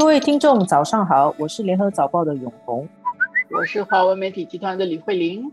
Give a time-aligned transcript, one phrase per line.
[0.00, 2.88] 各位听众，早上好，我是联合早报的永红，
[3.50, 5.44] 我是华为媒体集团的李慧玲。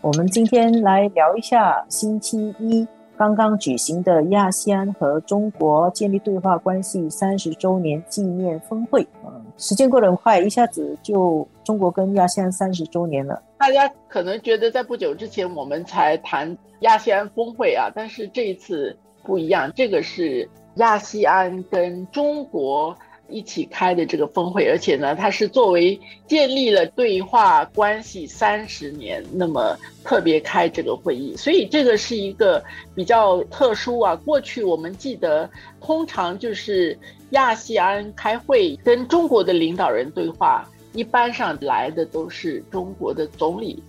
[0.00, 2.84] 我们今天来聊一下星期一
[3.16, 9.06] 刚刚举行的亚细安和中国建立对话关系三十周年纪念峰会。
[9.24, 13.40] 嗯，时间过得很快，一下子就中国跟亚细安三十周年了。
[13.56, 22.92] 大家可能觉得在不久之前我们才谈亚细安峰会啊，但是这一次不一样，这个是亚细安跟中国。
[23.32, 32.62] 一起开的这个峰会，而且呢，它是作为建立了对话关系三十年，那么特别开这个会议，所以这个是一个
[32.94, 34.14] 比较特殊啊。
[34.14, 35.50] 过去我们记得，
[35.80, 36.98] 通常就是
[37.30, 43.82] 亚细安开会跟中国的领导人对话，一般上来的都是中国的总理，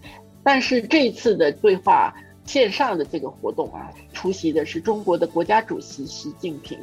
[0.43, 2.13] 但是这次的对话
[2.45, 3.89] 线上的这个活动啊，
[4.23, 6.79] 出席的是中国的国家主席习近平。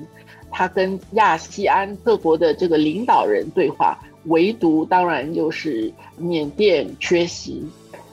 [0.51, 7.65] 他跟亚细安各国的这个领导人对话，唯独当然就是缅甸缺席。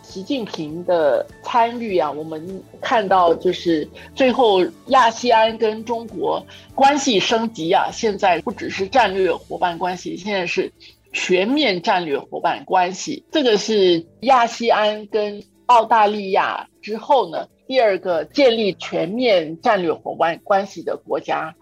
[0.02, 3.86] 习近平的参与啊，我们看到就是
[4.16, 6.42] 最后亚细安跟中国
[6.73, 10.72] 关系升级啊，现在不只是战略伙伴关系，现在是
[11.12, 13.26] 全面战略伙伴关系。
[13.30, 21.54] 这个是亚细安跟澳大利亚之后呢，第二个建立全面战略伙伴关系的国家。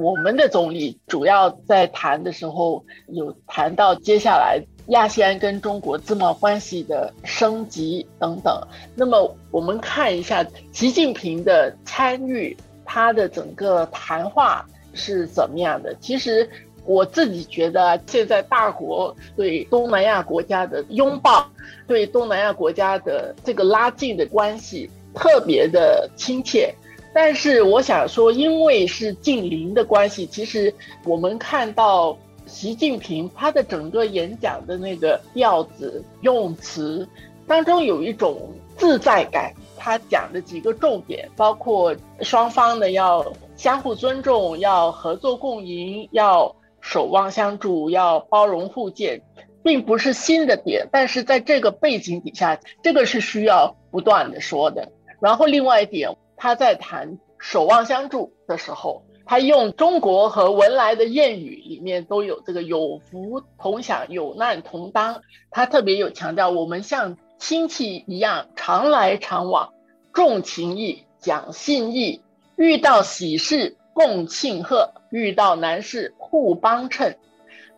[0.00, 8.60] 我们的总理主要在谈的时候，有谈到接下来亚细安跟中国自贸关系的升级等等。
[8.94, 15.94] 那么我们看一下习近平的参与，他的整个谈话是怎么样的？
[16.00, 16.48] 其实
[16.84, 21.48] 我自己觉得，现在大国对东南亚国家的拥抱，
[21.86, 26.72] 对东南亚国家的这个拉近的关系特别的亲切。
[27.12, 30.72] 但是我想说，因为是近邻的关系，其实
[31.04, 37.08] 我们看到习近平他的整个演讲的那个调子、用词
[37.46, 39.52] 当中有一种自在感。
[39.78, 43.24] 他讲的几个重点，包括双方呢要
[43.56, 49.22] 相互尊重、要合作共赢、要守望相助、要包容互鉴，
[49.62, 50.88] 并不是新的点。
[50.90, 54.90] 但是在这个背景底下，这个是需要不断的说的。
[55.20, 56.16] 然后另外一点。
[56.38, 65.22] 他在谈守望相助的时候，他用中国和文莱的谚语里面都有这个有福同享，有难同当。
[65.50, 69.72] 他特别有强调，我们像亲戚一样常来常往，
[70.12, 72.20] 重情义，讲信义，
[72.56, 77.16] 遇到喜事共庆贺，遇到难事互帮衬。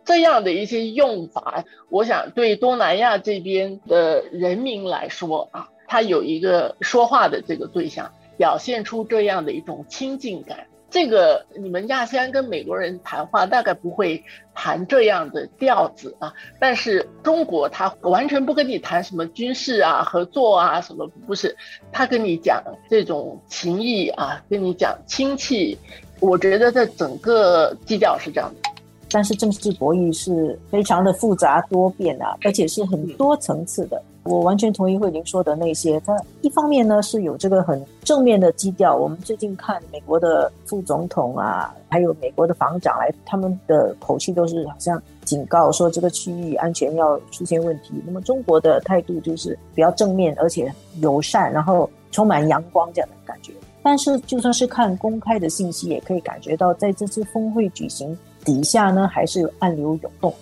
[0.03, 8.09] 这样的一些用法，我想对东南亚这边的人民来说啊，他有一个说话的这个对象。
[8.37, 14.23] 表现出这样的一种亲近感，这个你们亚细安跟美国人谈话大概不会
[14.55, 21.53] 谈这样的调子啊，但是中国他完全不跟你谈什么军事啊、合作啊什么，不是，
[21.91, 25.77] 他跟你讲这种情谊啊，跟你讲亲戚，
[26.21, 28.69] 我觉得在整个基调是这样的。
[29.11, 34.01] 但是政治博弈是非常的复杂多变啊，而且是很多层次的。
[34.23, 35.99] 我完全同意慧玲说的那些。
[36.01, 38.95] 它一方面呢是有这个很正面的基调。
[38.95, 47.93] 我们最近看美国的副总统啊，还有美国的防长来，他们的口气都是好像警告说这个区域安全要出现问题。
[48.05, 50.71] 那么中国的态度就是比较正面，而且
[51.01, 53.53] 友善，然后充满阳光这样的感觉。
[53.81, 60.33] 但是就算是看公开的信息，也可以感觉到在这次峰会举行底下呢，还是有暗流涌动。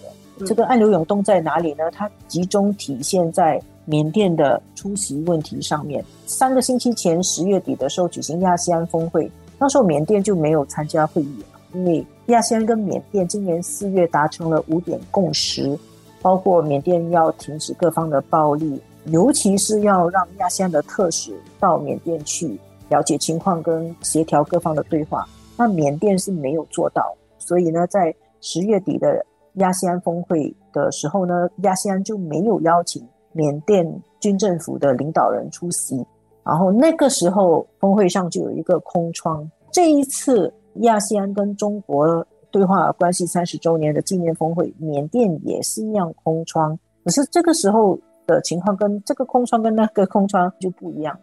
[0.45, 1.89] 这个暗流涌动在哪里呢？
[1.91, 6.03] 它集中体现在缅甸的出席问题上面。
[6.25, 11.43] 三个星期前，十月底的时候举行亚细安峰会，那时候缅甸就没有参加会议
[11.73, 15.77] 因为亚细安跟缅甸今年四月达成了五点共识，
[16.21, 22.59] 包括缅甸要停止各方的暴力，尤其是要让亚细安的特使到缅甸去
[22.89, 25.27] 了解情况跟协调各方的对话。
[25.57, 29.25] 那缅甸是没有做到，所以呢，在十月底的。
[29.57, 33.85] 亚细安峰会的时候呢，亚细安就没有邀请缅甸
[34.19, 36.03] 军政府的领导人出席，
[36.43, 39.49] 然后那个时候峰会上就有一个空窗。
[39.71, 40.51] 这一次
[40.81, 51.21] 亚细安跟中国对话关系三十周年的纪念峰会，缅甸也是一样空窗，可是这个时候的情况跟这个空窗跟那个空窗就不一样了。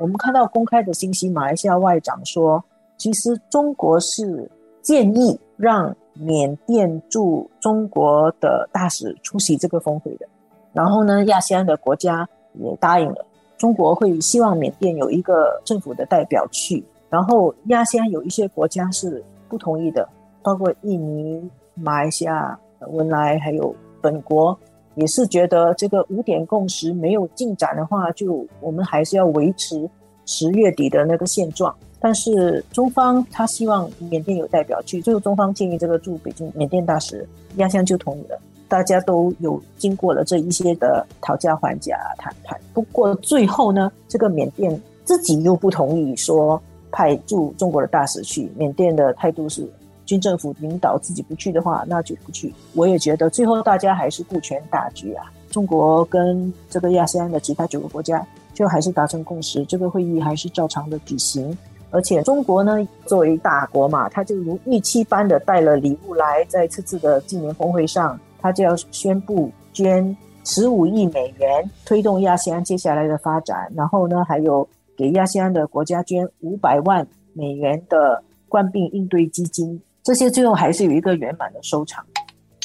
[0.00, 2.62] 我们看到公开的信息，马来西亚外长说，
[2.96, 4.50] 其实中国是
[4.82, 5.94] 建议让。
[6.18, 10.26] 缅甸驻中国的大使出席这个峰会的，
[10.72, 13.22] 然后呢，亚细安的国家也答应了，
[13.58, 20.08] 中国会希望缅甸有一个政府的代表去，然后亚细安有一些国家是不同意的，
[20.42, 24.58] 包括印尼、马来西亚、文莱还有本国，
[24.94, 29.86] 也是觉得这个五点共识没有进展的话，就我们还是要维持
[30.24, 31.76] 十月底的那个现状。
[32.06, 38.40] 但是中方他希望缅甸有代表去，最后中方建议这个驻北京缅甸大使亚香就同意了。
[38.68, 46.62] 大家都有经过了这一些的讨价还价谈判，不过最后呢，这个缅甸自己又不同意说
[46.92, 48.48] 派驻中国的大使去。
[48.56, 49.68] 缅甸的态度是，
[50.04, 52.54] 军政府领导自己不去的话，那就不去。
[52.74, 55.24] 我也觉得最后大家还是顾全大局啊。
[55.50, 58.24] 中国跟这个亚细安的其他九个国家
[58.54, 61.56] 就还是达成共识，这个会议还是照常的举行。
[61.90, 68.18] 而且中国呢，作为大国嘛，他就如预期般的带了礼物来，在这次的纪念峰会上。
[68.38, 82.06] 他就要宣布捐十五亿美元推动亚细安接下来的发展，然后呢，还有给亚细安的国家捐五百万美元的冠病应对基金，这些最后还是有一个圆满的收场。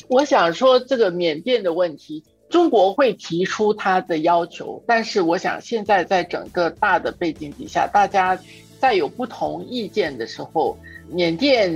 [0.07, 8.37] 我想说，这个缅甸的问题，中国会提出他的要求，但是我想现在在整个大的背景底下，大家
[8.81, 11.71] 在有不同意见的时候，缅甸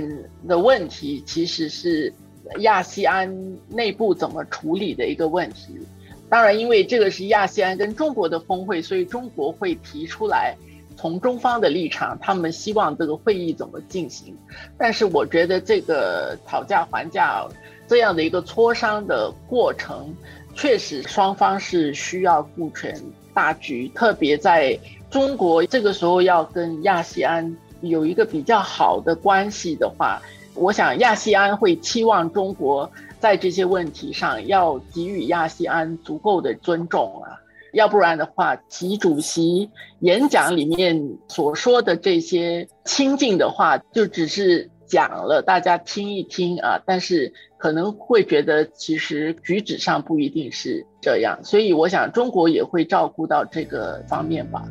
[0.46, 2.12] 的问题其实是。
[2.60, 5.76] 亚细安内部怎么处理的一个问题，
[6.28, 10.54] 当然，因为这个是亚细安跟中国的峰会，所以中国会提出来，
[10.96, 14.32] 从中方的立场，他们希望这个会议怎么进行。
[14.78, 17.44] 但是，我觉得这个讨价还价
[17.88, 20.14] 这样的一个磋商的过程，
[20.54, 22.94] 确实双方是需要顾全
[23.34, 24.78] 大局，特别在
[25.10, 30.20] 中国这个时候要跟亚细安有一个比较好的关系的话。
[30.58, 37.38] 我想亚细安会期望中国在这些问题上要给予亚细安足够的尊重啊，
[37.74, 39.70] 要不然的话，习主席
[40.00, 54.64] 演讲里面所说的这些亲近的话，就只是讲了，大家听一听啊，但是可能会觉得其实举止上不一定是这样，所以我想中国也会照顾到这个方面吧。